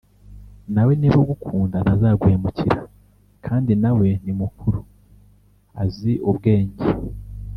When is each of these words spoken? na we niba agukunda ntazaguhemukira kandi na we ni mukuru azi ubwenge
na 0.73 0.81
we 0.87 0.93
niba 1.01 1.17
agukunda 1.23 1.77
ntazaguhemukira 1.83 2.79
kandi 3.45 3.71
na 3.83 3.91
we 3.97 4.09
ni 4.23 4.33
mukuru 4.39 4.79
azi 5.83 6.13
ubwenge 6.29 6.85